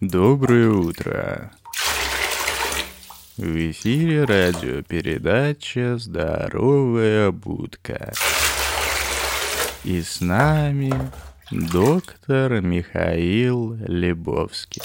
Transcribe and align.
Доброе 0.00 0.70
утро. 0.70 1.50
В 3.36 3.70
эфире 3.72 4.26
радиопередача 4.26 5.98
«Здоровая 5.98 7.32
будка». 7.32 8.12
И 9.82 10.00
с 10.00 10.20
нами 10.20 10.94
доктор 11.50 12.60
Михаил 12.60 13.74
Лебовский. 13.88 14.82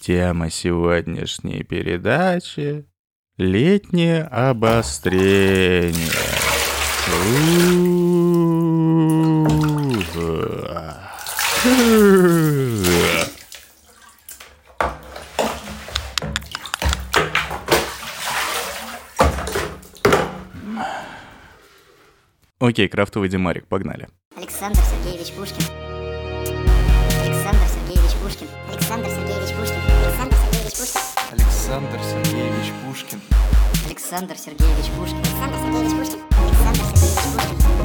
Тема 0.00 0.48
сегодняшней 0.48 1.64
передачи— 1.64 2.84
летнее 3.36 4.22
обострение. 4.22 5.92
Окей, 22.66 22.88
крафтовый 22.88 23.28
демарик, 23.28 23.66
погнали. 23.66 24.08
Александр 24.34 24.80
Сергеевич 24.80 25.34
Пушкин. 25.34 25.62
Александр 27.22 27.60
Сергеевич 27.68 28.14
Пушкин. 28.22 28.48
Александр 28.72 29.08
Сергеевич 29.10 29.52
Пушкин. 29.52 29.80
Александр 29.84 30.36
Сергеевич 30.40 30.72
Пушкин. 30.72 31.10
Александр 31.30 32.00
Сергеевич 32.02 32.72
Пушкин. 32.86 33.20
Александр 33.84 34.36
Сергеевич 34.38 34.88
Пушкин. 34.96 35.20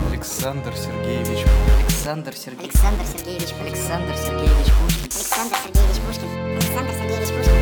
Александр 0.08 0.74
Сергеевич 0.78 1.44
Пушкин. 1.44 1.76
Александр 1.84 2.34
Сергеевич. 2.38 3.54
Александр 3.60 4.16
Сергеевич 4.16 4.70
Пушкин. 4.80 5.12
Александр 5.12 5.58
Сергеевич 5.60 6.00
Пушкин. 6.08 6.30
Александр 6.56 6.94
Сергеевич 6.96 7.30
Пушкин. 7.36 7.56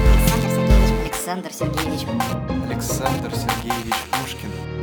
Александр 1.01 1.51
Сергеевич 1.51 2.05
Пушкин. 2.05 2.63
Александр 2.69 3.31
Сергеевич 3.33 3.95
Пушкин. 4.11 4.76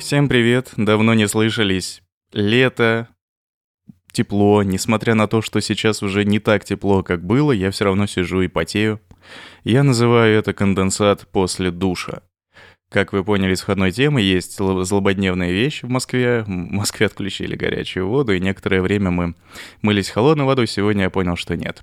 Всем 0.00 0.30
привет, 0.30 0.72
давно 0.78 1.12
не 1.12 1.28
слышались. 1.28 2.02
Лето, 2.32 3.08
тепло, 4.12 4.62
несмотря 4.62 5.14
на 5.14 5.28
то, 5.28 5.42
что 5.42 5.60
сейчас 5.60 6.02
уже 6.02 6.24
не 6.24 6.38
так 6.38 6.64
тепло, 6.64 7.02
как 7.02 7.22
было, 7.22 7.52
я 7.52 7.70
все 7.70 7.84
равно 7.84 8.06
сижу 8.06 8.40
и 8.40 8.48
потею. 8.48 8.98
Я 9.62 9.82
называю 9.82 10.38
это 10.38 10.54
конденсат 10.54 11.28
после 11.28 11.70
душа. 11.70 12.22
Как 12.90 13.12
вы 13.12 13.22
поняли 13.22 13.52
из 13.52 13.60
входной 13.60 13.92
темы, 13.92 14.22
есть 14.22 14.58
зло- 14.58 14.84
злободневная 14.84 15.52
вещь 15.52 15.82
в 15.82 15.88
Москве. 15.90 16.44
В 16.44 16.48
Москве 16.48 17.04
отключили 17.04 17.54
горячую 17.54 18.08
воду, 18.08 18.32
и 18.32 18.40
некоторое 18.40 18.80
время 18.80 19.10
мы 19.10 19.34
мылись 19.82 20.08
холодной 20.08 20.46
водой. 20.46 20.66
Сегодня 20.66 21.04
я 21.04 21.10
понял, 21.10 21.36
что 21.36 21.58
нет. 21.58 21.82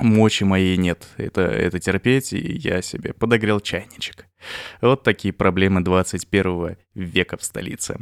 Мочи 0.00 0.44
моей 0.44 0.76
нет. 0.76 1.06
Это, 1.16 1.42
это 1.42 1.78
терпеть, 1.78 2.32
и 2.32 2.58
я 2.58 2.82
себе 2.82 3.12
подогрел 3.12 3.60
чайничек. 3.60 4.26
Вот 4.80 5.02
такие 5.02 5.32
проблемы 5.32 5.82
21 5.82 6.76
века 6.94 7.36
в 7.36 7.44
столице. 7.44 7.98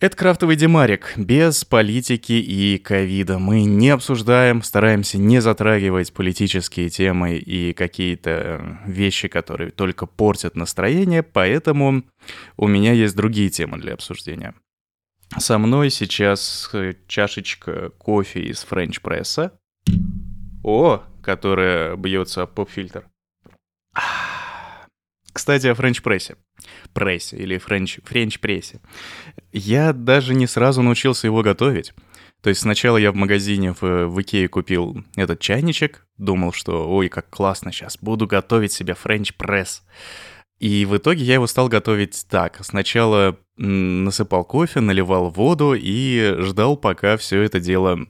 Это 0.00 0.16
крафтовый 0.16 0.56
демарик, 0.56 1.12
без 1.18 1.62
политики 1.66 2.32
и 2.32 2.78
ковида. 2.78 3.38
Мы 3.38 3.64
не 3.64 3.90
обсуждаем, 3.90 4.62
стараемся 4.62 5.18
не 5.18 5.42
затрагивать 5.42 6.14
политические 6.14 6.88
темы 6.88 7.36
и 7.36 7.74
какие-то 7.74 8.80
вещи, 8.86 9.28
которые 9.28 9.70
только 9.70 10.06
портят 10.06 10.56
настроение, 10.56 11.22
поэтому 11.22 12.04
у 12.56 12.66
меня 12.66 12.94
есть 12.94 13.14
другие 13.14 13.50
темы 13.50 13.76
для 13.76 13.92
обсуждения. 13.92 14.54
Со 15.36 15.58
мной 15.58 15.90
сейчас 15.90 16.70
э, 16.72 16.94
чашечка 17.06 17.90
кофе 17.90 18.40
из 18.40 18.64
френч-пресса. 18.64 19.52
О, 20.62 21.02
которая 21.22 21.96
бьется 21.96 22.42
об 22.42 22.50
поп-фильтр. 22.54 23.08
Кстати, 25.32 25.68
о 25.68 25.74
френч-прессе. 25.74 26.36
Прессе 26.92 27.36
или 27.36 27.58
френч, 27.58 28.00
френч-прессе. 28.04 28.80
Я 29.52 29.92
даже 29.92 30.34
не 30.34 30.46
сразу 30.46 30.82
научился 30.82 31.26
его 31.26 31.42
готовить. 31.42 31.94
То 32.42 32.48
есть 32.48 32.62
сначала 32.62 32.96
я 32.96 33.12
в 33.12 33.16
магазине 33.16 33.74
в, 33.74 34.06
в 34.06 34.20
Икее 34.20 34.48
купил 34.48 35.04
этот 35.14 35.40
чайничек, 35.40 36.06
думал, 36.16 36.52
что 36.52 36.90
ой, 36.90 37.08
как 37.08 37.28
классно, 37.28 37.70
сейчас 37.70 37.98
буду 37.98 38.26
готовить 38.26 38.72
себе 38.72 38.94
френч-пресс. 38.94 39.82
И 40.58 40.84
в 40.84 40.96
итоге 40.96 41.24
я 41.24 41.34
его 41.34 41.46
стал 41.46 41.68
готовить 41.68 42.26
так. 42.28 42.58
Сначала 42.62 43.38
насыпал 43.56 44.44
кофе, 44.44 44.80
наливал 44.80 45.30
воду 45.30 45.74
и 45.74 46.36
ждал, 46.40 46.76
пока 46.76 47.16
все 47.16 47.40
это 47.42 47.60
дело 47.60 48.06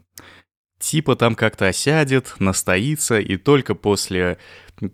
типа 0.80 1.14
там 1.14 1.36
как-то 1.36 1.68
осядет, 1.68 2.34
настоится, 2.40 3.20
и 3.20 3.36
только 3.36 3.74
после 3.76 4.38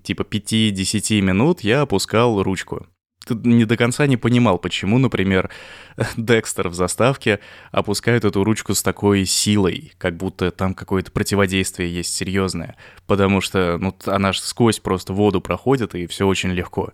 типа 0.02 0.22
5-10 0.22 1.20
минут 1.22 1.60
я 1.60 1.82
опускал 1.82 2.42
ручку. 2.42 2.86
Не 3.28 3.64
до 3.64 3.76
конца 3.76 4.06
не 4.06 4.16
понимал, 4.16 4.58
почему, 4.58 4.98
например, 4.98 5.50
Декстер 6.16 6.68
в 6.68 6.74
заставке 6.74 7.40
опускает 7.72 8.24
эту 8.24 8.44
ручку 8.44 8.74
с 8.74 8.82
такой 8.82 9.24
силой, 9.24 9.92
как 9.98 10.16
будто 10.16 10.50
там 10.50 10.74
какое-то 10.74 11.10
противодействие 11.10 11.92
есть 11.92 12.14
серьезное, 12.14 12.76
потому 13.06 13.40
что 13.40 13.78
ну, 13.78 13.96
она 14.06 14.32
ж 14.32 14.38
сквозь 14.38 14.78
просто 14.78 15.12
воду 15.12 15.40
проходит, 15.40 15.94
и 15.94 16.06
все 16.06 16.26
очень 16.26 16.50
легко. 16.50 16.92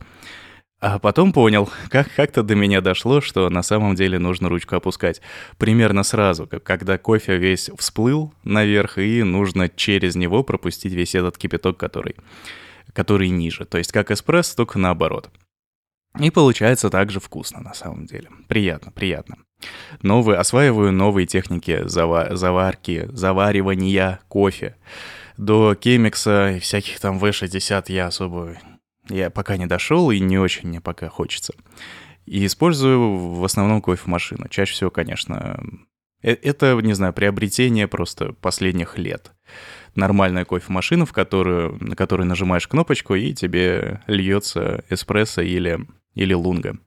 А 0.83 0.99
потом 0.99 1.33
понял, 1.33 1.71
как 1.91 2.13
как-то 2.13 2.43
до 2.43 2.57
меня 2.57 2.81
дошло, 2.81 3.21
что 3.21 3.49
на 3.49 3.63
самом 3.63 3.95
деле 3.95 4.19
нужно 4.19 4.49
ручку 4.49 4.75
опускать 4.75 5.23
примерно 5.57 6.03
сразу, 6.03 6.49
как 6.49 6.65
когда 6.65 6.99
кофе 6.99 7.37
весь 7.37 7.71
всплыл 7.79 8.35
наверх, 8.43 8.99
и 8.99 9.23
нужно 9.23 9.69
через 9.69 10.17
него 10.17 10.43
пропустить 10.43 10.93
весь 10.93 11.15
этот 11.15 11.39
кипяток, 11.39 11.77
который, 11.77 12.17
который 12.93 13.29
ниже. 13.29 13.65
То 13.65 13.79
есть 13.79 13.93
как 13.93 14.11
эспрессо, 14.11 14.57
только 14.57 14.81
наоборот. 14.81 15.31
И 16.19 16.31
получается 16.31 16.91
также 16.91 17.21
вкусно 17.21 17.61
на 17.61 17.75
самом 17.75 18.07
деле. 18.07 18.29
Приятно, 18.49 18.91
приятно. 18.91 19.37
Новые, 20.03 20.37
осваиваю 20.37 20.91
новые 20.91 21.29
техники 21.29 21.83
зава- 21.85 22.35
заварки, 22.35 23.09
заваривания 23.13 24.19
кофе. 24.27 24.75
До 25.37 25.77
кемикса 25.77 26.57
и 26.57 26.59
всяких 26.59 26.99
там 26.99 27.19
V60 27.19 27.85
я 27.87 28.09
особо 28.09 28.57
я 29.13 29.31
пока 29.31 29.57
не 29.57 29.67
дошел 29.67 30.11
и 30.11 30.19
не 30.21 30.39
очень 30.39 30.69
мне 30.69 30.81
пока 30.81 31.09
хочется. 31.09 31.55
И 32.27 32.47
использую 32.47 33.17
в 33.17 33.45
основном 33.45 33.83
кофемашину. 33.83 34.49
Чаще 34.49 34.73
всего, 34.73 34.91
конечно, 34.91 35.63
э- 36.23 36.35
это, 36.35 36.79
не 36.81 36.95
знаю, 36.95 37.13
приобретение 37.13 37.89
просто 37.89 38.33
последних 38.33 38.97
лет. 38.97 39.33
Нормальная 39.95 40.45
кофемашина, 40.45 41.05
в 41.05 41.13
которую, 41.13 41.77
на 41.81 41.97
которую 41.97 42.27
нажимаешь 42.27 42.69
кнопочку, 42.69 43.15
и 43.15 43.35
тебе 43.35 44.01
льется 44.07 44.85
эспрессо 44.89 45.43
или, 45.43 45.81
или 46.15 46.33
лунга. 46.33 46.79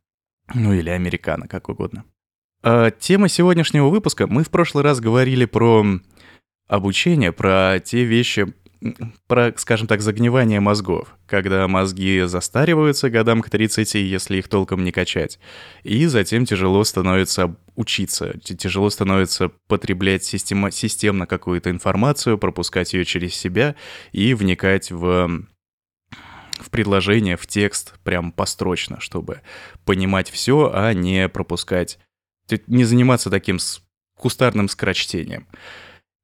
Ну 0.53 0.73
или 0.73 0.89
американо, 0.89 1.47
как 1.47 1.69
угодно. 1.69 2.05
А, 2.63 2.91
тема 2.91 3.27
сегодняшнего 3.27 3.89
выпуска. 3.89 4.25
Мы 4.25 4.43
в 4.43 4.49
прошлый 4.49 4.83
раз 4.83 4.99
говорили 4.99 5.45
про 5.45 5.85
обучение, 6.67 7.31
про 7.31 7.79
те 7.83 8.03
вещи, 8.05 8.53
про, 9.27 9.53
скажем 9.57 9.87
так, 9.87 10.01
загнивание 10.01 10.59
мозгов, 10.59 11.15
когда 11.27 11.67
мозги 11.67 12.21
застариваются 12.25 13.09
годам 13.09 13.41
к 13.41 13.49
30, 13.49 13.95
если 13.95 14.37
их 14.37 14.47
толком 14.47 14.83
не 14.83 14.91
качать, 14.91 15.39
и 15.83 16.05
затем 16.05 16.45
тяжело 16.45 16.83
становится 16.83 17.55
учиться, 17.75 18.37
тяжело 18.39 18.89
становится 18.89 19.49
потреблять 19.67 20.23
система, 20.23 20.71
системно 20.71 21.25
какую-то 21.25 21.69
информацию, 21.69 22.37
пропускать 22.37 22.93
ее 22.93 23.05
через 23.05 23.35
себя 23.35 23.75
и 24.11 24.33
вникать 24.33 24.91
в 24.91 25.45
в 26.57 26.69
предложение, 26.69 27.35
в 27.35 27.47
текст 27.47 27.99
прям 28.03 28.31
построчно, 28.31 29.01
чтобы 29.01 29.41
понимать 29.83 30.29
все, 30.29 30.71
а 30.73 30.93
не 30.93 31.27
пропускать, 31.27 31.99
не 32.67 32.85
заниматься 32.85 33.29
таким 33.29 33.57
кустарным 34.17 34.69
скорочтением. 34.69 35.47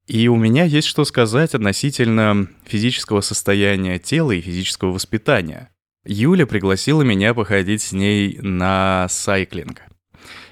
И 0.06 0.28
у 0.28 0.36
меня 0.36 0.64
есть 0.64 0.88
что 0.88 1.04
сказать 1.04 1.54
относительно 1.54 2.48
физического 2.64 3.20
состояния 3.20 3.98
тела 3.98 4.32
и 4.32 4.40
физического 4.40 4.92
воспитания. 4.92 5.70
Юля 6.04 6.46
пригласила 6.46 7.02
меня 7.02 7.34
походить 7.34 7.82
с 7.82 7.92
ней 7.92 8.38
на 8.40 9.06
сайклинг. 9.08 9.82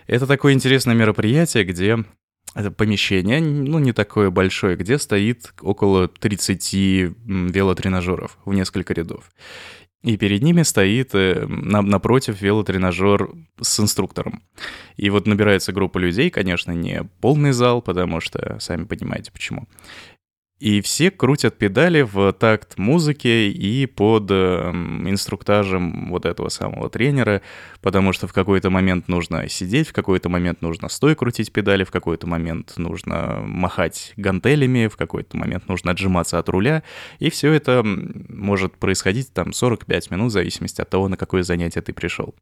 Это 0.06 0.26
такое 0.26 0.52
интересное 0.52 0.94
мероприятие, 0.94 1.64
где 1.64 2.04
это 2.54 2.70
помещение, 2.70 3.40
ну, 3.40 3.78
не 3.78 3.92
такое 3.92 4.30
большое, 4.30 4.76
где 4.76 4.98
стоит 4.98 5.52
около 5.60 6.08
30 6.08 6.72
велотренажеров 6.72 8.38
в 8.44 8.52
несколько 8.52 8.92
рядов. 8.92 9.30
И 10.02 10.16
перед 10.16 10.42
ними 10.42 10.62
стоит 10.62 11.14
э, 11.14 11.46
на, 11.46 11.82
напротив 11.82 12.40
велотренажер 12.40 13.30
с 13.60 13.80
инструктором. 13.80 14.42
И 14.96 15.10
вот 15.10 15.26
набирается 15.26 15.72
группа 15.72 15.98
людей, 15.98 16.30
конечно, 16.30 16.72
не 16.72 17.04
полный 17.20 17.52
зал, 17.52 17.82
потому 17.82 18.20
что 18.20 18.58
сами 18.60 18.84
понимаете 18.84 19.30
почему. 19.30 19.66
И 20.60 20.82
все 20.82 21.10
крутят 21.10 21.56
педали 21.56 22.02
в 22.02 22.34
такт 22.34 22.76
музыки 22.76 23.50
и 23.50 23.86
под 23.86 24.30
э, 24.30 24.70
инструктажем 25.06 26.10
вот 26.10 26.26
этого 26.26 26.50
самого 26.50 26.90
тренера, 26.90 27.40
потому 27.80 28.12
что 28.12 28.26
в 28.26 28.34
какой-то 28.34 28.68
момент 28.68 29.08
нужно 29.08 29.48
сидеть, 29.48 29.88
в 29.88 29.94
какой-то 29.94 30.28
момент 30.28 30.60
нужно 30.60 30.90
стой 30.90 31.14
крутить 31.14 31.50
педали, 31.50 31.84
в 31.84 31.90
какой-то 31.90 32.26
момент 32.26 32.74
нужно 32.76 33.40
махать 33.42 34.12
гантелями, 34.18 34.88
в 34.88 34.98
какой-то 34.98 35.38
момент 35.38 35.66
нужно 35.66 35.92
отжиматься 35.92 36.38
от 36.38 36.50
руля, 36.50 36.82
и 37.20 37.30
все 37.30 37.52
это 37.52 37.82
может 37.82 38.76
происходить 38.76 39.32
там 39.32 39.54
45 39.54 40.10
минут 40.10 40.28
в 40.28 40.34
зависимости 40.34 40.82
от 40.82 40.90
того, 40.90 41.08
на 41.08 41.16
какое 41.16 41.42
занятие 41.42 41.80
ты 41.80 41.94
пришел. 41.94 42.34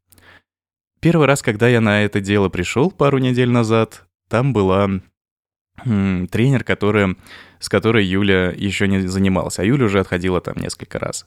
Первый 0.98 1.28
раз, 1.28 1.40
когда 1.42 1.68
я 1.68 1.80
на 1.80 2.02
это 2.02 2.20
дело 2.20 2.48
пришел 2.48 2.90
пару 2.90 3.18
недель 3.18 3.50
назад, 3.50 4.08
там 4.28 4.52
была 4.52 5.00
тренер, 5.84 6.64
который, 6.64 7.16
с 7.58 7.68
которой 7.68 8.04
Юля 8.04 8.50
еще 8.50 8.88
не 8.88 9.00
занималась, 9.06 9.58
а 9.58 9.64
Юля 9.64 9.86
уже 9.86 10.00
отходила 10.00 10.40
там 10.40 10.56
несколько 10.56 10.98
раз. 10.98 11.26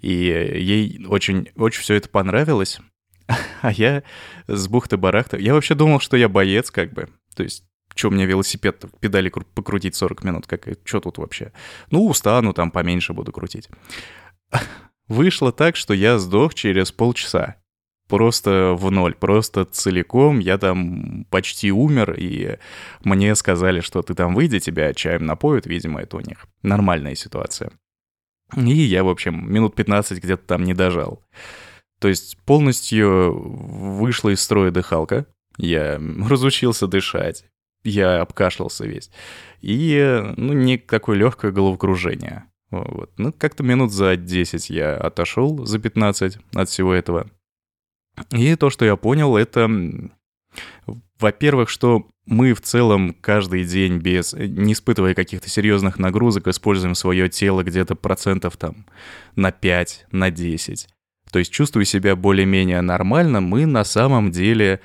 И 0.00 0.12
ей 0.12 1.04
очень, 1.06 1.48
очень 1.56 1.82
все 1.82 1.94
это 1.94 2.08
понравилось, 2.08 2.80
а 3.62 3.72
я 3.72 4.02
с 4.46 4.68
бухты-барахта... 4.68 5.38
Я 5.38 5.54
вообще 5.54 5.74
думал, 5.74 6.00
что 6.00 6.16
я 6.16 6.28
боец 6.28 6.70
как 6.70 6.92
бы. 6.92 7.08
То 7.34 7.42
есть 7.42 7.64
что 7.94 8.10
мне 8.10 8.24
велосипед 8.24 8.84
педали 9.00 9.28
покрутить 9.28 9.94
40 9.94 10.24
минут, 10.24 10.46
как 10.46 10.66
что 10.84 11.00
тут 11.00 11.18
вообще? 11.18 11.52
Ну, 11.90 12.06
устану, 12.06 12.52
там 12.52 12.70
поменьше 12.70 13.12
буду 13.12 13.32
крутить. 13.32 13.68
Вышло 15.08 15.52
так, 15.52 15.76
что 15.76 15.92
я 15.92 16.18
сдох 16.18 16.54
через 16.54 16.92
полчаса 16.92 17.56
просто 18.10 18.74
в 18.76 18.90
ноль, 18.90 19.14
просто 19.14 19.64
целиком. 19.64 20.40
Я 20.40 20.58
там 20.58 21.24
почти 21.30 21.72
умер, 21.72 22.14
и 22.18 22.58
мне 23.04 23.34
сказали, 23.34 23.80
что 23.80 24.02
ты 24.02 24.14
там 24.14 24.34
выйди, 24.34 24.58
тебя 24.58 24.92
чаем 24.92 25.24
напоют, 25.24 25.66
видимо, 25.66 26.00
это 26.00 26.16
у 26.16 26.20
них 26.20 26.46
нормальная 26.62 27.14
ситуация. 27.14 27.70
И 28.56 28.72
я, 28.72 29.04
в 29.04 29.08
общем, 29.08 29.50
минут 29.50 29.74
15 29.74 30.22
где-то 30.22 30.44
там 30.44 30.64
не 30.64 30.74
дожал. 30.74 31.22
То 32.00 32.08
есть 32.08 32.36
полностью 32.44 33.32
вышла 33.32 34.30
из 34.30 34.40
строя 34.40 34.70
дыхалка, 34.70 35.26
я 35.56 36.00
разучился 36.28 36.86
дышать, 36.86 37.44
я 37.84 38.20
обкашлялся 38.20 38.86
весь. 38.86 39.10
И, 39.60 40.22
ну, 40.36 40.52
никакое 40.52 41.16
легкое 41.16 41.52
головокружение. 41.52 42.44
Вот. 42.70 43.12
Ну, 43.18 43.32
как-то 43.32 43.62
минут 43.62 43.92
за 43.92 44.16
10 44.16 44.70
я 44.70 44.96
отошел, 44.96 45.66
за 45.66 45.78
15 45.78 46.38
от 46.54 46.68
всего 46.68 46.94
этого. 46.94 47.30
И 48.30 48.54
то, 48.56 48.70
что 48.70 48.84
я 48.84 48.96
понял, 48.96 49.36
это, 49.36 49.70
во-первых, 51.18 51.68
что 51.68 52.06
мы 52.26 52.54
в 52.54 52.60
целом 52.60 53.14
каждый 53.20 53.64
день 53.64 53.98
без, 53.98 54.32
не 54.32 54.72
испытывая 54.72 55.14
каких-то 55.14 55.48
серьезных 55.48 55.98
нагрузок, 55.98 56.46
используем 56.46 56.94
свое 56.94 57.28
тело 57.28 57.62
где-то 57.62 57.96
процентов 57.96 58.56
там 58.56 58.86
на 59.34 59.50
5, 59.50 60.06
на 60.12 60.30
10. 60.30 60.88
То 61.32 61.38
есть 61.38 61.52
чувствуя 61.52 61.84
себя 61.84 62.16
более-менее 62.16 62.80
нормально, 62.80 63.40
мы 63.40 63.66
на 63.66 63.84
самом 63.84 64.30
деле 64.30 64.80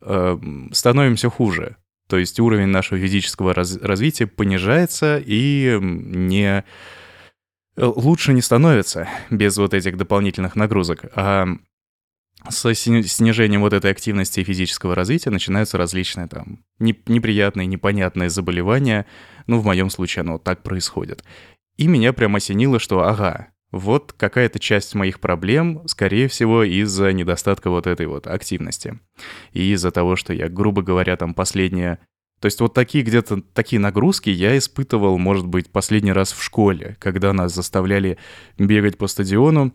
э, 0.00 0.38
становимся 0.72 1.30
хуже. 1.30 1.76
То 2.08 2.18
есть 2.18 2.38
уровень 2.38 2.68
нашего 2.68 3.00
физического 3.00 3.52
раз- 3.52 3.78
развития 3.78 4.26
понижается 4.26 5.20
и 5.24 5.78
не 5.80 6.64
лучше 7.76 8.32
не 8.32 8.40
становится 8.40 9.08
без 9.30 9.56
вот 9.58 9.74
этих 9.74 9.96
дополнительных 9.96 10.56
нагрузок. 10.56 11.04
А 11.14 11.46
с 12.50 12.74
снижением 12.74 13.60
вот 13.62 13.72
этой 13.72 13.90
активности 13.90 14.40
и 14.40 14.44
физического 14.44 14.94
развития 14.94 15.30
начинаются 15.30 15.78
различные 15.78 16.28
там 16.28 16.64
неприятные, 16.78 17.66
непонятные 17.66 18.30
заболевания. 18.30 19.06
Ну, 19.46 19.58
в 19.58 19.64
моем 19.64 19.90
случае 19.90 20.22
оно 20.22 20.38
так 20.38 20.62
происходит. 20.62 21.24
И 21.76 21.86
меня 21.86 22.12
прям 22.12 22.36
осенило, 22.36 22.78
что 22.78 23.06
ага, 23.06 23.48
вот 23.70 24.12
какая-то 24.12 24.58
часть 24.58 24.94
моих 24.94 25.20
проблем, 25.20 25.82
скорее 25.86 26.28
всего, 26.28 26.62
из-за 26.62 27.12
недостатка 27.12 27.70
вот 27.70 27.86
этой 27.86 28.06
вот 28.06 28.26
активности. 28.26 28.98
И 29.52 29.72
из-за 29.72 29.90
того, 29.90 30.16
что 30.16 30.32
я, 30.32 30.48
грубо 30.48 30.82
говоря, 30.82 31.16
там 31.16 31.34
последние... 31.34 31.98
То 32.40 32.46
есть 32.46 32.60
вот 32.60 32.74
такие 32.74 33.02
где-то 33.02 33.40
такие 33.54 33.80
нагрузки 33.80 34.28
я 34.28 34.56
испытывал, 34.58 35.18
может 35.18 35.46
быть, 35.46 35.70
последний 35.70 36.12
раз 36.12 36.32
в 36.32 36.42
школе, 36.42 36.96
когда 36.98 37.32
нас 37.32 37.54
заставляли 37.54 38.18
бегать 38.58 38.98
по 38.98 39.06
стадиону, 39.06 39.72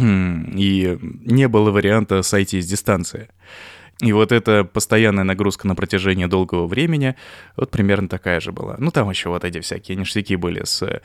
и 0.00 0.98
не 1.00 1.48
было 1.48 1.70
варианта 1.70 2.22
сойти 2.22 2.60
с 2.60 2.66
дистанции. 2.66 3.28
И 4.00 4.12
вот 4.12 4.32
эта 4.32 4.64
постоянная 4.64 5.24
нагрузка 5.24 5.68
на 5.68 5.74
протяжении 5.74 6.24
долгого 6.24 6.66
времени, 6.66 7.16
вот 7.56 7.70
примерно 7.70 8.08
такая 8.08 8.40
же 8.40 8.50
была. 8.50 8.76
Ну, 8.78 8.90
там 8.90 9.10
еще 9.10 9.28
вот 9.28 9.44
эти 9.44 9.60
всякие 9.60 9.96
ништяки 9.96 10.36
были 10.36 10.64
с 10.64 11.02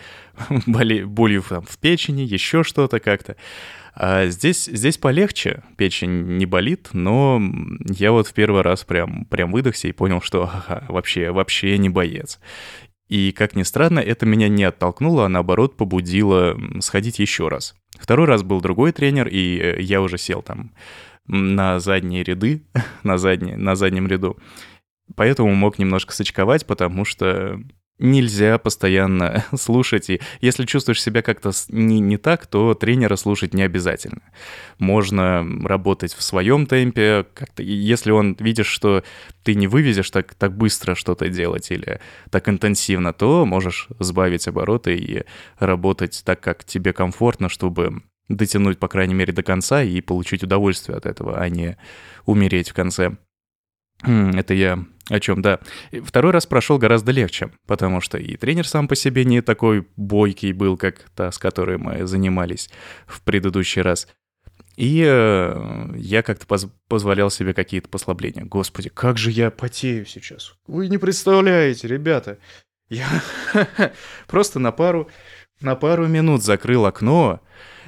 боли, 0.66 1.04
болью 1.04 1.44
там, 1.48 1.64
в 1.64 1.78
печени, 1.78 2.22
еще 2.22 2.64
что-то 2.64 3.00
как-то. 3.00 3.36
А 3.96 4.28
здесь, 4.28 4.66
здесь 4.66 4.98
полегче, 4.98 5.64
печень 5.78 6.38
не 6.38 6.46
болит, 6.46 6.90
но 6.94 7.42
я 7.86 8.12
вот 8.12 8.28
в 8.28 8.34
первый 8.34 8.62
раз 8.62 8.84
прям, 8.84 9.26
прям 9.26 9.52
выдохся 9.52 9.88
и 9.88 9.94
понял, 9.94 10.22
что 10.22 10.44
ага, 10.44 10.86
вообще, 10.88 11.32
вообще 11.32 11.78
не 11.78 11.90
боец. 11.90 12.40
И, 13.08 13.32
как 13.32 13.56
ни 13.56 13.64
странно, 13.64 14.00
это 14.00 14.26
меня 14.26 14.48
не 14.48 14.64
оттолкнуло, 14.64 15.26
а 15.26 15.30
наоборот 15.30 15.78
побудило 15.78 16.58
сходить 16.80 17.20
еще 17.20 17.50
раз. 17.50 17.76
Второй 17.98 18.28
раз 18.28 18.44
был 18.44 18.62
другой 18.62 18.92
тренер, 18.92 19.28
и 19.28 19.58
э, 19.58 19.82
я 19.82 20.02
уже 20.02 20.18
сел 20.18 20.42
там 20.42 20.72
на 21.28 21.80
задние 21.80 22.24
ряды, 22.24 22.64
на, 23.04 23.18
задние, 23.18 23.58
на 23.58 23.76
заднем 23.76 24.08
ряду. 24.08 24.38
Поэтому 25.16 25.54
мог 25.54 25.78
немножко 25.78 26.14
сочковать, 26.14 26.66
потому 26.66 27.06
что 27.06 27.60
нельзя 28.00 28.58
постоянно 28.58 29.46
слушать. 29.56 30.10
И 30.10 30.22
если 30.42 30.66
чувствуешь 30.66 31.02
себя 31.02 31.22
как-то 31.22 31.52
не, 31.70 32.00
не 32.00 32.18
так, 32.18 32.48
то 32.48 32.74
тренера 32.74 33.16
слушать 33.16 33.54
не 33.54 33.64
обязательно. 33.64 34.22
Можно 34.78 35.46
работать 35.64 36.14
в 36.14 36.22
своем 36.22 36.66
темпе. 36.66 37.26
Как-то, 37.34 37.64
если 37.64 38.12
он 38.12 38.36
видишь, 38.40 38.68
что 38.68 39.04
ты 39.44 39.56
не 39.56 39.68
вывезешь 39.68 40.12
так, 40.12 40.34
так 40.36 40.56
быстро 40.58 40.96
что-то 40.96 41.30
делать 41.30 41.72
или 41.72 42.00
так 42.32 42.50
интенсивно, 42.50 43.14
то 43.14 43.46
можешь 43.46 43.88
сбавить 44.00 44.48
обороты 44.48 44.96
и 44.96 45.24
работать 45.60 46.22
так, 46.26 46.42
как 46.42 46.64
тебе 46.64 46.94
комфортно, 46.94 47.50
чтобы 47.50 48.02
дотянуть, 48.28 48.80
по 48.80 48.88
крайней 48.88 49.14
мере, 49.14 49.34
до 49.34 49.44
конца 49.44 49.84
и 49.84 50.02
получить 50.02 50.44
удовольствие 50.44 50.98
от 50.98 51.06
этого, 51.06 51.38
а 51.40 51.48
не 51.50 51.78
умереть 52.26 52.70
в 52.70 52.74
конце. 52.74 53.18
Это 54.02 54.54
я 54.54 54.86
о 55.10 55.20
чем, 55.20 55.42
да. 55.42 55.60
Второй 56.04 56.32
раз 56.32 56.48
прошел 56.48 56.78
гораздо 56.78 57.12
легче, 57.12 57.52
потому 57.68 58.02
что 58.02 58.18
и 58.18 58.38
тренер 58.38 58.68
сам 58.68 58.88
по 58.88 58.96
себе 58.96 59.24
не 59.24 59.42
такой 59.42 59.88
бойкий 59.96 60.52
был, 60.52 60.78
как 60.78 61.10
та, 61.16 61.32
с 61.32 61.38
которой 61.38 61.78
мы 61.78 62.08
занимались 62.08 62.70
в 63.06 63.22
предыдущий 63.22 63.82
раз. 63.82 64.08
И 64.76 65.04
э, 65.08 65.94
я 65.96 66.22
как-то 66.22 66.46
поз 66.46 66.68
позволял 66.90 67.30
себе 67.30 67.54
какие-то 67.54 67.88
послабления. 67.88 68.44
Господи, 68.44 68.90
как 68.90 69.18
же 69.18 69.32
я 69.32 69.50
потею 69.50 70.06
сейчас. 70.06 70.56
Вы 70.68 70.90
не 70.90 70.98
представляете, 70.98 71.88
ребята. 71.88 72.40
Я 72.90 73.08
просто 74.28 74.60
на 74.60 74.72
пару, 74.72 75.10
на 75.62 75.76
пару 75.76 76.08
минут 76.08 76.44
закрыл 76.44 76.86
окно 76.86 77.42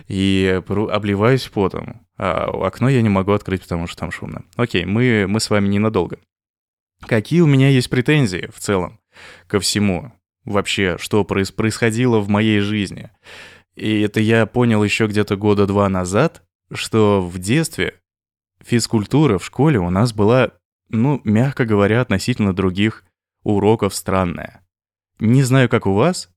и 0.08 0.62
обливаюсь 0.68 1.48
потом. 1.48 2.08
А 2.18 2.46
окно 2.66 2.90
я 2.90 3.02
не 3.02 3.10
могу 3.10 3.32
открыть, 3.32 3.62
потому 3.62 3.88
что 3.88 3.98
там 4.00 4.12
шумно. 4.12 4.44
Окей, 4.56 4.86
мы, 4.86 5.26
мы 5.28 5.40
с 5.40 5.50
вами 5.50 5.68
ненадолго. 5.68 6.18
Какие 7.02 7.42
у 7.42 7.48
меня 7.48 7.70
есть 7.70 7.90
претензии 7.90 8.50
в 8.52 8.60
целом 8.60 9.00
ко 9.48 9.60
всему? 9.60 10.14
Вообще, 10.46 10.98
что 10.98 11.24
проис 11.24 11.52
происходило 11.52 12.20
в 12.20 12.30
моей 12.30 12.60
жизни? 12.60 13.12
И 13.76 14.02
это 14.02 14.20
я 14.20 14.46
понял 14.48 14.84
еще 14.84 15.06
где-то 15.06 15.36
года 15.36 15.68
два 15.68 15.88
назад, 15.90 16.42
что 16.74 17.22
в 17.22 17.38
детстве 17.38 17.94
физкультура 18.66 19.38
в 19.38 19.46
школе 19.46 19.78
у 19.78 19.90
нас 19.90 20.14
была, 20.14 20.54
ну, 20.90 21.22
мягко 21.24 21.66
говоря, 21.66 22.02
относительно 22.02 22.54
других 22.54 23.04
уроков 23.44 23.94
странная. 23.94 24.67
Не 25.20 25.44
знаю, 25.44 25.70
как 25.70 25.86
у 25.88 25.94
вас, 25.94 26.30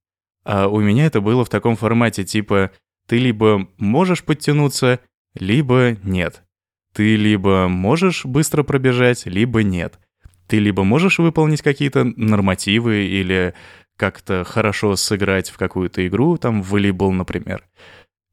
а 0.44 0.68
у 0.68 0.80
меня 0.80 1.06
это 1.06 1.20
было 1.20 1.44
в 1.44 1.48
таком 1.48 1.76
формате, 1.76 2.24
типа, 2.24 2.70
ты 3.06 3.18
либо 3.18 3.68
можешь 3.76 4.24
подтянуться, 4.24 5.00
либо 5.34 5.96
нет. 6.02 6.42
Ты 6.92 7.16
либо 7.16 7.68
можешь 7.68 8.24
быстро 8.24 8.62
пробежать, 8.62 9.26
либо 9.26 9.62
нет. 9.62 9.98
Ты 10.48 10.58
либо 10.58 10.82
можешь 10.82 11.18
выполнить 11.18 11.62
какие-то 11.62 12.04
нормативы 12.04 13.04
или 13.04 13.54
как-то 13.96 14.44
хорошо 14.44 14.96
сыграть 14.96 15.50
в 15.50 15.58
какую-то 15.58 16.06
игру, 16.06 16.38
там 16.38 16.62
в 16.62 16.70
волейбол, 16.70 17.12
например, 17.12 17.64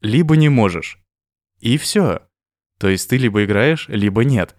либо 0.02 0.36
не 0.38 0.50
можешь. 0.50 1.00
И 1.60 1.78
все. 1.78 2.22
То 2.80 2.88
есть 2.88 3.10
ты 3.10 3.18
либо 3.18 3.44
играешь, 3.44 3.88
либо 3.90 4.24
нет. 4.24 4.56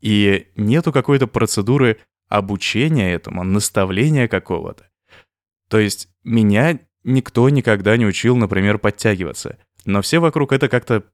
И 0.00 0.48
нету 0.56 0.92
какой-то 0.92 1.26
процедуры 1.26 1.98
обучения 2.28 3.12
этому, 3.12 3.42
наставления 3.42 4.28
какого-то. 4.28 4.88
То 5.72 5.78
есть 5.78 6.10
меня 6.22 6.80
никто 7.02 7.48
никогда 7.48 7.96
не 7.96 8.04
учил, 8.04 8.36
например, 8.36 8.76
подтягиваться. 8.76 9.56
Но 9.86 10.02
все 10.02 10.18
вокруг 10.18 10.52
это 10.52 10.68
как-то 10.68 11.04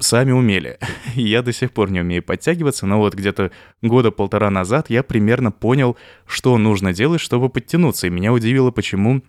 сами 0.00 0.32
умели. 0.32 0.80
я 1.14 1.42
до 1.42 1.52
сих 1.52 1.70
пор 1.70 1.92
не 1.92 2.00
умею 2.00 2.24
подтягиваться, 2.24 2.86
но 2.86 2.98
вот 2.98 3.14
где-то 3.14 3.52
года 3.82 4.10
полтора 4.10 4.50
назад 4.50 4.90
я 4.90 5.04
примерно 5.04 5.52
понял, 5.52 5.96
что 6.26 6.58
нужно 6.58 6.92
делать, 6.92 7.20
чтобы 7.20 7.50
подтянуться. 7.50 8.08
И 8.08 8.10
меня 8.10 8.32
удивило, 8.32 8.72
почему 8.72 9.22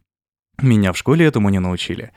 Меня 0.63 0.93
в 0.93 0.97
школе 0.97 1.27
этому 1.27 1.49
не 1.49 1.59
научили. 1.59 2.11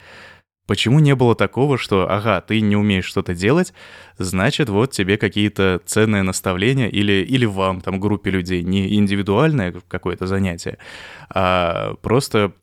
Почему 0.67 0.99
не 0.99 1.13
было 1.15 1.35
такого, 1.35 1.77
что, 1.77 2.09
ага, 2.09 2.41
ты 2.41 2.59
не 2.59 2.75
умеешь 2.75 3.05
что-то 3.05 3.35
делать, 3.35 3.73
значит, 4.17 4.69
вот 4.69 4.91
тебе 4.91 5.17
какие-то 5.17 5.79
ценные 5.85 6.23
наставления 6.23 6.87
или, 6.87 7.23
или 7.23 7.45
вам, 7.45 7.81
там, 7.81 7.99
группе 7.99 8.31
людей, 8.31 8.63
не 8.63 8.95
индивидуальное 8.95 9.73
какое-то 9.87 10.25
занятие, 10.25 10.77
а 11.29 11.93
просто 12.01 12.53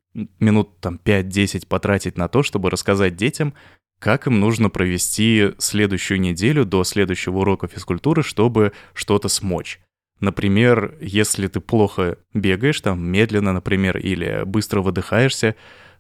минут 0.41 0.81
там 0.81 0.99
5-10 1.03 1.69
потратить 1.69 2.19
на 2.19 2.29
то, 2.29 2.43
чтобы 2.43 2.71
рассказать 2.71 3.17
детям, 3.17 3.55
как 4.01 4.27
им 4.27 4.41
нужно 4.41 4.69
провести 4.69 5.53
следующую 5.59 6.21
неделю 6.21 6.65
до 6.65 6.83
следующего 6.83 7.39
урока 7.39 7.69
физкультуры, 7.69 8.25
чтобы 8.25 8.73
что-то 8.95 9.29
смочь. 9.29 9.81
Например, 10.19 10.95
если 11.01 11.47
ты 11.47 11.61
плохо 11.61 12.19
бегаешь, 12.35 12.81
там 12.81 13.05
медленно, 13.05 13.53
например, 13.53 13.99
или 13.99 14.43
быстро 14.45 14.81
выдыхаешься, 14.81 15.55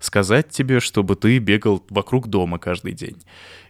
сказать 0.04 0.50
тебе, 0.50 0.80
чтобы 0.80 1.16
ты 1.16 1.38
бегал 1.38 1.84
вокруг 1.88 2.28
дома 2.28 2.58
каждый 2.58 2.92
день. 2.92 3.22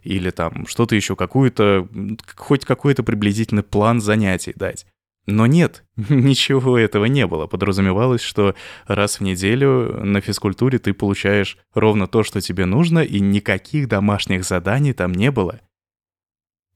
Или 0.03 0.31
там 0.31 0.67
что-то 0.67 0.97
еще, 0.97 1.15
какую-то, 1.17 1.89
хоть 2.37 2.65
какой-то 2.65 3.03
приблизительный 3.03 3.63
план 3.63 4.01
занятий 4.01 4.53
дать. 4.57 4.87
Но 5.27 5.47
нет, 5.47 5.85
ничего 5.97 6.79
этого 6.79 7.05
не 7.05 7.27
было. 7.27 7.47
Подразумевалось, 7.47 8.23
что 8.23 8.55
раз 8.87 9.21
в 9.21 9.23
неделю 9.23 10.05
на 10.05 10.21
физкультуре 10.21 10.79
ты 10.79 10.95
получаешь 10.95 11.59
ровно 11.75 12.07
то, 12.07 12.23
что 12.23 12.41
тебе 12.41 12.67
нужно, 12.67 13.01
и 13.01 13.21
никаких 13.21 13.89
домашних 13.89 14.45
заданий 14.45 14.93
там 14.93 15.13
не 15.13 15.31
было. 15.31 15.61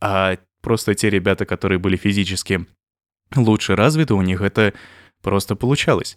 А 0.01 0.37
просто 0.63 0.95
те 0.95 1.11
ребята, 1.11 1.47
которые 1.47 1.79
были 1.79 1.97
физически 1.97 2.67
лучше 3.35 3.75
развиты, 3.75 4.15
у 4.15 4.23
них 4.23 4.43
это 4.43 4.75
просто 5.23 5.57
получалось. 5.57 6.17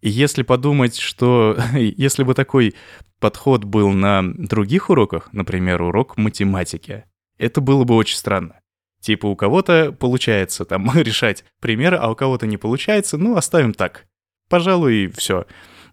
И 0.00 0.08
если 0.08 0.42
подумать, 0.42 0.96
что 0.96 1.56
если 1.74 2.22
бы 2.22 2.34
такой 2.34 2.74
подход 3.18 3.64
был 3.64 3.90
на 3.90 4.22
других 4.22 4.90
уроках, 4.90 5.28
например, 5.32 5.82
урок 5.82 6.16
математики, 6.16 7.04
это 7.38 7.60
было 7.60 7.84
бы 7.84 7.94
очень 7.94 8.16
странно. 8.16 8.60
Типа 9.00 9.26
у 9.26 9.36
кого-то 9.36 9.92
получается 9.92 10.64
там 10.64 10.90
решать 10.94 11.44
примеры, 11.60 11.96
а 11.96 12.10
у 12.10 12.14
кого-то 12.14 12.46
не 12.46 12.56
получается, 12.56 13.18
ну 13.18 13.36
оставим 13.36 13.74
так. 13.74 14.06
Пожалуй, 14.48 15.12
все. 15.16 15.46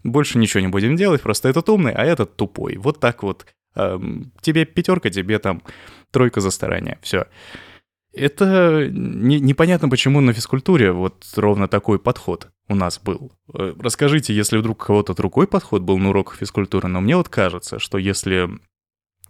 Больше 0.04 0.38
ничего 0.38 0.60
не 0.60 0.68
будем 0.68 0.96
делать, 0.96 1.22
просто 1.22 1.48
этот 1.48 1.68
умный, 1.68 1.92
а 1.92 2.04
этот 2.04 2.36
тупой. 2.36 2.76
Вот 2.76 3.00
так 3.00 3.22
вот. 3.22 3.46
Эм, 3.74 4.32
тебе 4.40 4.64
пятерка, 4.64 5.10
тебе 5.10 5.38
там 5.38 5.62
тройка 6.10 6.40
за 6.40 6.50
старание. 6.50 6.98
Все. 7.02 7.26
Это 8.12 8.88
не, 8.90 9.38
непонятно, 9.38 9.88
почему 9.88 10.20
на 10.20 10.32
физкультуре 10.32 10.92
вот 10.92 11.24
ровно 11.36 11.68
такой 11.68 11.98
подход 11.98 12.48
у 12.68 12.74
нас 12.74 13.00
был. 13.02 13.32
Э, 13.54 13.74
расскажите, 13.78 14.34
если 14.34 14.58
вдруг 14.58 14.82
у 14.82 14.86
кого-то 14.86 15.14
другой 15.14 15.46
подход 15.46 15.82
был 15.82 15.98
на 15.98 16.10
уроках 16.10 16.36
физкультуры, 16.36 16.88
но 16.88 17.00
мне 17.00 17.16
вот 17.16 17.28
кажется, 17.28 17.78
что 17.78 17.98
если 17.98 18.48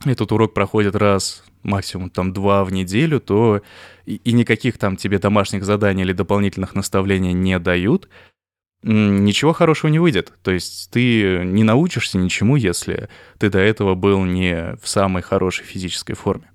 этот 0.04 0.32
урок 0.32 0.54
проходит 0.54 0.94
раз, 0.96 1.44
максимум 1.62 2.10
там 2.10 2.32
два 2.32 2.64
в 2.64 2.72
неделю, 2.72 3.20
то 3.20 3.62
и, 4.06 4.16
и 4.16 4.32
никаких 4.32 4.78
там 4.78 4.96
тебе 4.96 5.18
домашних 5.18 5.64
заданий 5.64 6.02
или 6.02 6.12
дополнительных 6.12 6.74
наставлений 6.74 7.32
не 7.32 7.58
дают, 7.58 8.08
ничего 8.82 9.52
хорошего 9.52 9.90
не 9.90 9.98
выйдет. 9.98 10.32
То 10.42 10.50
есть 10.50 10.90
ты 10.90 11.44
не 11.44 11.64
научишься 11.64 12.18
ничему, 12.18 12.56
если 12.56 13.08
ты 13.38 13.50
до 13.50 13.58
этого 13.58 13.94
был 13.94 14.24
не 14.24 14.76
в 14.80 14.88
самой 14.88 15.22
хорошей 15.22 15.64
физической 15.64 16.14
форме. 16.14 16.50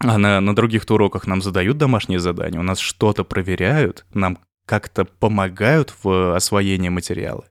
А 0.00 0.16
на, 0.18 0.40
на 0.40 0.54
других 0.54 0.84
уроках 0.88 1.26
нам 1.26 1.42
задают 1.42 1.76
домашние 1.76 2.20
задания, 2.20 2.60
у 2.60 2.64
нас 2.64 2.78
что-то 2.78 3.24
проверяют, 3.24 4.06
нам 4.14 4.38
как-то 4.68 5.06
помогают 5.06 5.94
в 6.02 6.36
освоении 6.36 6.90
материала. 6.90 7.48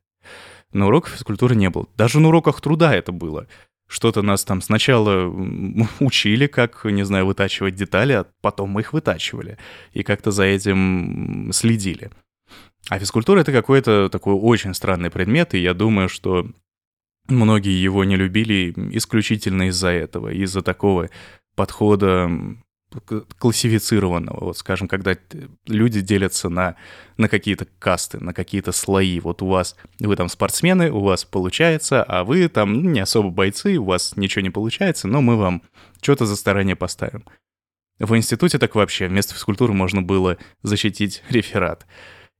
На 0.71 0.85
уроках 0.85 1.13
физкультуры 1.13 1.55
не 1.55 1.69
было. 1.71 1.87
Даже 1.97 2.19
на 2.19 2.27
уроках 2.27 2.61
труда 2.61 2.93
это 2.93 3.11
было. 3.11 3.47
Что-то 3.87 4.21
нас 4.21 4.43
там 4.43 4.61
сначала 4.61 5.27
учили, 5.99 6.45
как, 6.45 6.85
не 6.85 7.03
знаю, 7.03 7.25
вытачивать 7.25 7.73
детали, 7.73 8.13
а 8.13 8.25
потом 8.41 8.69
мы 8.69 8.81
их 8.81 8.93
вытачивали. 8.93 9.57
И 9.93 10.03
как-то 10.03 10.29
за 10.29 10.43
этим 10.43 11.49
следили. 11.53 12.11
А 12.89 12.99
физкультура— 12.99 13.39
это 13.41 13.51
какой-то 13.51 14.09
такой 14.09 14.35
очень 14.35 14.75
странный 14.75 15.09
предмет, 15.09 15.55
и 15.55 15.59
я 15.59 15.73
думаю, 15.73 16.09
что 16.09 16.47
многие 17.27 17.81
его 17.81 18.03
не 18.03 18.15
любили 18.15 18.73
исключительно 18.95 19.69
из-за 19.69 19.89
этого, 19.89 20.31
из-за 20.31 20.61
такого 20.61 21.09
подхода 21.55 22.29
классифицированного, 23.37 24.45
вот 24.45 24.57
скажем, 24.57 24.87
когда 24.87 25.17
люди 25.67 26.01
делятся 26.01 26.49
на, 26.49 26.75
на 27.17 27.27
какие-то 27.27 27.67
касты, 27.79 28.19
на 28.19 28.33
какие-то 28.33 28.71
слои. 28.71 29.19
Вот 29.19 29.41
у 29.41 29.47
вас, 29.47 29.75
вы 29.99 30.15
там 30.15 30.29
спортсмены, 30.29 30.91
у 30.91 31.01
вас 31.01 31.25
получается, 31.25 32.03
а 32.03 32.23
вы 32.23 32.47
там 32.47 32.73
ну, 32.73 32.89
не 32.89 33.01
особо 33.01 33.29
бойцы, 33.29 33.77
у 33.77 33.85
вас 33.85 34.15
ничего 34.15 34.41
не 34.41 34.49
получается, 34.49 35.07
но 35.07 35.21
мы 35.21 35.35
вам 35.35 35.63
что-то 36.01 36.25
за 36.25 36.35
старание 36.35 36.75
поставим. 36.75 37.25
В 37.99 38.15
институте 38.15 38.59
так 38.59 38.75
вообще, 38.75 39.07
вместо 39.07 39.33
физкультуры 39.33 39.73
можно 39.73 40.01
было 40.01 40.37
защитить 40.61 41.23
реферат. 41.29 41.85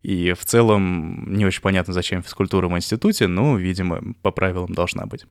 И 0.02 0.34
в 0.34 0.46
целом 0.46 1.34
не 1.34 1.46
очень 1.46 1.62
понятно, 1.62 1.92
зачем 1.92 2.24
физкультура 2.24 2.70
в 2.70 2.78
институте, 2.78 3.28
но, 3.28 3.58
видимо, 3.58 4.02
по 4.22 4.32
правилам 4.32 4.74
должна 4.74 5.06
быть. 5.06 5.26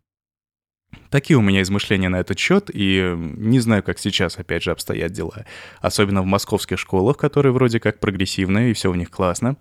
Такие 1.11 1.37
у 1.37 1.43
меня 1.43 1.63
измышления 1.63 2.09
на 2.09 2.21
этот 2.21 2.39
счет, 2.39 2.71
и 2.73 3.15
не 3.17 3.61
знаю, 3.61 3.83
как 3.83 3.99
сейчас, 3.99 4.39
опять 4.39 4.63
же, 4.63 4.71
обстоят 4.71 5.13
дела. 5.13 5.45
Особенно 5.81 6.23
в 6.23 6.27
московских 6.27 6.79
школах, 6.79 7.17
которые 7.17 7.53
вроде 7.53 7.81
как 7.81 8.01
прогрессивные, 8.01 8.71
и 8.71 8.75
все 8.75 8.91
у 8.91 8.95
них 8.95 9.11
классно. 9.11 9.57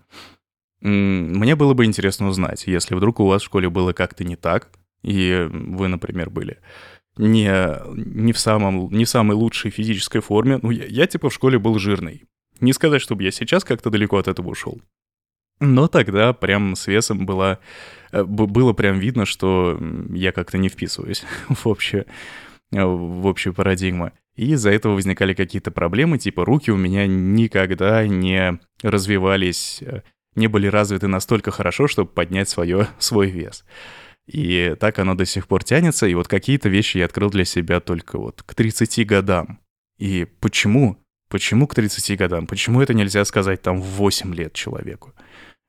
Мне 0.81 1.55
было 1.55 1.73
бы 1.73 1.85
интересно 1.85 2.27
узнать, 2.27 2.67
если 2.67 2.95
вдруг 2.95 3.19
у 3.19 3.27
вас 3.27 3.41
в 3.41 3.45
школе 3.45 3.69
было 3.69 3.93
как-то 3.93 4.23
не 4.23 4.35
так, 4.35 4.69
и 5.01 5.47
вы, 5.51 5.87
например, 5.87 6.29
были 6.29 6.59
не, 7.17 7.49
не, 7.95 8.33
в, 8.33 8.39
самом, 8.39 8.89
не 8.91 9.05
в 9.05 9.09
самой 9.09 9.35
лучшей 9.35 9.71
физической 9.71 10.19
форме. 10.19 10.59
Ну, 10.61 10.71
я, 10.71 10.85
я 10.85 11.07
типа 11.07 11.29
в 11.29 11.33
школе 11.33 11.59
был 11.59 11.79
жирный. 11.79 12.23
Не 12.59 12.73
сказать, 12.73 13.01
чтобы 13.01 13.23
я 13.23 13.31
сейчас 13.31 13.63
как-то 13.63 13.89
далеко 13.89 14.17
от 14.17 14.27
этого 14.27 14.49
ушел. 14.49 14.81
Но 15.59 15.87
тогда 15.87 16.33
прям 16.33 16.75
с 16.75 16.87
весом 16.87 17.25
было, 17.25 17.59
э, 18.04 18.04
было 18.23 18.73
прям 18.73 18.99
видно, 18.99 19.25
что 19.25 19.79
я 20.13 20.31
как-то 20.31 20.57
не 20.57 20.69
вписываюсь 20.69 21.23
в 21.49 21.67
общую, 21.67 22.05
э, 22.71 22.83
в 22.83 23.27
общую 23.27 23.53
парадигму. 23.53 24.11
И 24.35 24.51
из-за 24.51 24.71
этого 24.71 24.93
возникали 24.93 25.33
какие-то 25.33 25.71
проблемы, 25.71 26.17
типа 26.17 26.43
руки 26.45 26.69
у 26.69 26.77
меня 26.77 27.07
никогда 27.07 28.05
не 28.05 28.59
развивались, 28.81 29.81
э, 29.81 30.01
не 30.35 30.47
были 30.47 30.67
развиты 30.67 31.07
настолько 31.07 31.51
хорошо, 31.51 31.87
чтобы 31.87 32.09
поднять 32.09 32.49
свое, 32.49 32.87
свой 32.99 33.29
вес. 33.29 33.65
И 34.27 34.75
так 34.79 34.97
оно 34.99 35.13
до 35.15 35.25
сих 35.25 35.47
пор 35.47 35.63
тянется, 35.63 36.07
и 36.07 36.15
вот 36.15 36.27
какие-то 36.27 36.67
вещи 36.67 36.97
я 36.97 37.05
открыл 37.05 37.29
для 37.29 37.45
себя 37.45 37.79
только 37.79 38.17
вот 38.17 38.41
к 38.43 38.55
30 38.55 39.05
годам. 39.05 39.59
И 39.97 40.25
почему? 40.39 40.97
Почему 41.29 41.67
к 41.67 41.75
30 41.75 42.17
годам? 42.17 42.47
Почему 42.47 42.81
это 42.81 42.93
нельзя 42.93 43.23
сказать 43.25 43.61
там 43.61 43.81
в 43.81 43.85
8 43.85 44.33
лет 44.33 44.53
человеку? 44.53 45.13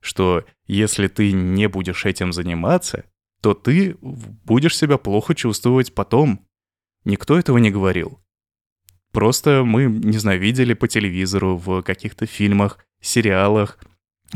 Что 0.00 0.44
если 0.66 1.08
ты 1.08 1.32
не 1.32 1.68
будешь 1.68 2.04
этим 2.04 2.32
заниматься, 2.32 3.04
то 3.40 3.54
ты 3.54 3.96
будешь 4.00 4.76
себя 4.76 4.98
плохо 4.98 5.34
чувствовать 5.34 5.94
потом. 5.94 6.46
Никто 7.04 7.38
этого 7.38 7.58
не 7.58 7.70
говорил. 7.70 8.20
Просто 9.12 9.62
мы, 9.64 9.84
не 9.84 10.18
знаю, 10.18 10.40
видели 10.40 10.74
по 10.74 10.88
телевизору, 10.88 11.56
в 11.56 11.82
каких-то 11.82 12.26
фильмах, 12.26 12.78
сериалах, 13.00 13.78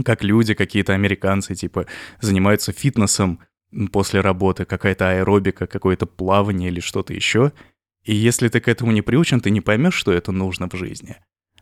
как 0.04 0.22
люди, 0.22 0.54
какие-то 0.54 0.94
американцы, 0.94 1.54
типа, 1.54 1.86
занимаются 2.20 2.72
фитнесом 2.72 3.40
после 3.92 4.20
работы, 4.20 4.64
какая-то 4.64 5.10
аэробика, 5.10 5.66
какое-то 5.66 6.06
плавание 6.06 6.70
или 6.70 6.80
что-то 6.80 7.12
еще. 7.12 7.52
И 8.04 8.14
если 8.14 8.48
ты 8.48 8.60
к 8.60 8.68
этому 8.68 8.92
не 8.92 9.02
приучен, 9.02 9.40
ты 9.40 9.50
не 9.50 9.60
поймешь, 9.60 9.94
что 9.94 10.12
это 10.12 10.32
нужно 10.32 10.68
в 10.68 10.74
жизни. 10.74 11.16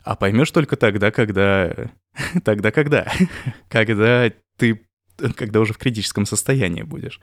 А 0.08 0.16
поймешь 0.16 0.50
только 0.52 0.76
тогда, 0.76 1.10
когда... 1.10 1.90
Тогда 2.42 2.70
когда? 2.70 3.12
Когда 3.68 4.32
ты... 4.56 4.80
Когда 5.36 5.60
уже 5.60 5.74
в 5.74 5.78
критическом 5.78 6.24
состоянии 6.24 6.80
будешь. 6.80 7.20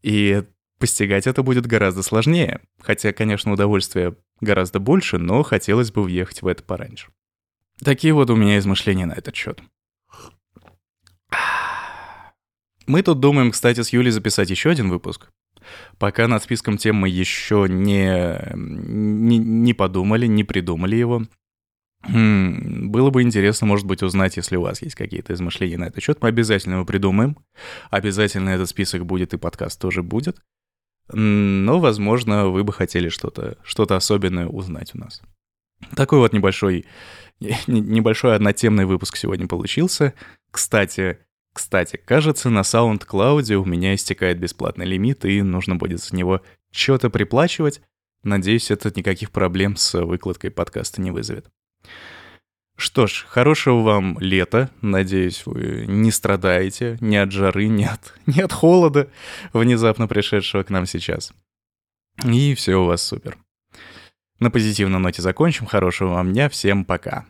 И 0.00 0.42
постигать 0.78 1.26
это 1.26 1.42
будет 1.42 1.66
гораздо 1.66 2.02
сложнее. 2.02 2.60
Хотя, 2.80 3.12
конечно, 3.12 3.52
удовольствия 3.52 4.16
гораздо 4.40 4.80
больше, 4.80 5.18
но 5.18 5.42
хотелось 5.42 5.92
бы 5.92 6.02
въехать 6.02 6.40
в 6.40 6.46
это 6.46 6.62
пораньше. 6.62 7.08
Такие 7.84 8.14
вот 8.14 8.30
у 8.30 8.36
меня 8.36 8.56
измышления 8.56 9.04
на 9.04 9.12
этот 9.12 9.36
счет. 9.36 9.60
Мы 12.86 13.02
тут 13.02 13.20
думаем, 13.20 13.50
кстати, 13.50 13.82
с 13.82 13.90
Юлей 13.90 14.10
записать 14.10 14.48
еще 14.48 14.70
один 14.70 14.88
выпуск. 14.88 15.28
Пока 15.98 16.28
над 16.28 16.42
списком 16.42 16.78
тем 16.78 16.96
мы 16.96 17.10
еще 17.10 17.66
не, 17.68 18.40
не, 18.54 19.36
не 19.36 19.74
подумали, 19.74 20.26
не 20.26 20.44
придумали 20.44 20.96
его. 20.96 21.26
Хм, 22.02 22.90
было 22.90 23.10
бы 23.10 23.22
интересно, 23.22 23.66
может 23.66 23.86
быть, 23.86 24.02
узнать, 24.02 24.36
если 24.36 24.56
у 24.56 24.62
вас 24.62 24.82
есть 24.82 24.94
какие-то 24.94 25.32
измышления 25.34 25.78
на 25.78 25.84
этот 25.84 26.02
счет. 26.02 26.18
Мы 26.22 26.28
обязательно 26.28 26.74
его 26.74 26.84
придумаем. 26.84 27.36
Обязательно 27.90 28.50
этот 28.50 28.68
список 28.68 29.06
будет, 29.06 29.34
и 29.34 29.38
подкаст 29.38 29.80
тоже 29.80 30.02
будет. 30.02 30.38
Но, 31.12 31.78
возможно, 31.80 32.48
вы 32.48 32.64
бы 32.64 32.72
хотели 32.72 33.08
что-то 33.08 33.58
что 33.62 33.84
особенное 33.84 34.46
узнать 34.46 34.94
у 34.94 34.98
нас. 34.98 35.22
Такой 35.94 36.18
вот 36.18 36.32
небольшой, 36.32 36.86
небольшой 37.66 38.34
однотемный 38.36 38.86
выпуск 38.86 39.16
сегодня 39.16 39.46
получился. 39.46 40.14
Кстати, 40.50 41.18
Кстати, 41.52 41.96
кажется, 41.96 42.50
на 42.50 42.60
SoundCloud 42.60 43.54
у 43.54 43.64
меня 43.64 43.94
истекает 43.94 44.38
бесплатный 44.38 44.84
лимит, 44.84 45.24
и 45.24 45.40
нужно 45.42 45.76
будет 45.76 46.02
за 46.02 46.14
него 46.14 46.42
что-то 46.70 47.08
приплачивать. 47.08 47.80
Надеюсь, 48.22 48.70
это 48.70 48.92
никаких 48.94 49.30
проблем 49.30 49.76
с 49.76 49.98
выкладкой 50.04 50.50
подкаста 50.50 51.00
не 51.00 51.10
вызовет. 51.10 51.46
Что 52.76 53.06
ж, 53.06 53.24
хорошего 53.28 53.82
вам 53.82 54.18
лета. 54.20 54.70
Надеюсь, 54.82 55.44
вы 55.46 55.86
не 55.86 56.10
страдаете 56.10 56.98
ни 57.00 57.16
от 57.16 57.32
жары, 57.32 57.68
ни 57.68 57.84
от, 57.84 58.14
ни 58.26 58.40
от 58.40 58.52
холода, 58.52 59.08
внезапно 59.52 60.06
пришедшего 60.06 60.62
к 60.62 60.70
нам 60.70 60.86
сейчас. 60.86 61.32
И 62.24 62.54
все 62.54 62.76
у 62.76 62.84
вас 62.84 63.02
супер. 63.02 63.38
На 64.38 64.50
позитивной 64.50 64.98
ноте 64.98 65.22
закончим. 65.22 65.66
Хорошего 65.66 66.10
вам 66.10 66.32
дня. 66.32 66.48
Всем 66.50 66.84
пока. 66.84 67.26